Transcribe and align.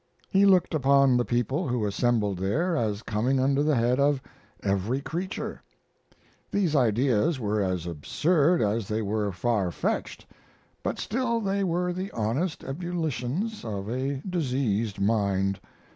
He 0.31 0.47
looked 0.47 0.73
upon 0.73 1.15
the 1.15 1.23
people 1.25 1.67
who 1.67 1.85
assembled 1.85 2.39
there 2.39 2.75
as 2.75 3.03
coming 3.03 3.39
under 3.39 3.61
the 3.61 3.75
head 3.75 3.99
of 3.99 4.19
"every 4.63 4.99
creature." 4.99 5.61
These 6.49 6.75
ideas 6.75 7.39
were 7.39 7.61
as 7.61 7.85
absurd 7.85 8.63
as 8.63 8.87
they 8.87 9.03
were 9.03 9.31
farfetched, 9.31 10.25
but 10.81 10.97
still 10.97 11.39
they 11.39 11.63
were 11.63 11.93
the 11.93 12.09
honest 12.13 12.63
ebullitions 12.63 13.63
of 13.63 13.89
a 13.91 14.23
diseased 14.27 14.99
mind. 14.99 15.59